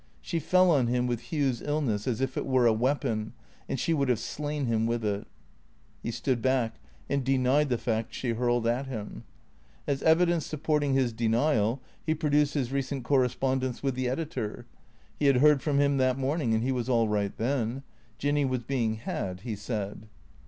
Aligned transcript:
She 0.19 0.39
fell 0.39 0.71
on 0.71 0.87
him 0.87 1.05
with 1.05 1.31
Hugh's 1.31 1.61
illness 1.61 2.07
as 2.07 2.21
if 2.21 2.35
it 2.35 2.47
were 2.47 2.65
a 2.65 2.73
weapon 2.73 3.33
and 3.69 3.79
she 3.79 3.93
would 3.93 4.09
have 4.09 4.17
slain 4.17 4.65
him 4.65 4.87
with 4.87 5.05
it. 5.05 5.27
He 6.01 6.09
stood 6.09 6.41
back 6.41 6.79
and 7.07 7.23
denied 7.23 7.69
the 7.69 7.77
fact 7.77 8.11
she 8.15 8.29
hurled 8.31 8.65
at 8.65 8.87
him. 8.87 9.25
As 9.85 10.01
evidence 10.01 10.43
supporting 10.47 10.95
his 10.95 11.13
denial, 11.13 11.83
he 12.03 12.15
produced 12.15 12.55
his 12.55 12.71
recent 12.71 13.03
corre 13.03 13.27
spondence 13.29 13.83
with 13.83 13.93
the 13.93 14.09
editor. 14.09 14.65
He 15.19 15.27
had 15.27 15.37
heard 15.37 15.61
from 15.61 15.77
him 15.79 15.97
that 15.97 16.17
morn 16.17 16.41
ing, 16.41 16.55
and 16.55 16.63
he 16.63 16.71
was 16.71 16.89
all 16.89 17.07
right 17.07 17.37
then. 17.37 17.83
Jinny 18.17 18.43
was 18.43 18.63
being 18.63 18.95
"had," 18.95 19.41
he 19.41 19.55
said. 19.55 20.07